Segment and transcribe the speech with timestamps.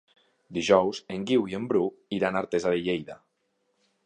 [0.57, 1.83] Dijous en Guiu i en Bru
[2.21, 3.21] iran a Artesa de Lleida.